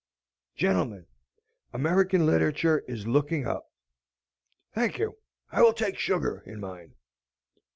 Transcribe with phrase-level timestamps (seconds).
[0.55, 1.05] Gentlemen,
[1.73, 3.71] American literature is looking up.
[4.73, 5.19] Thank you,
[5.51, 6.95] I will take sugar in mine."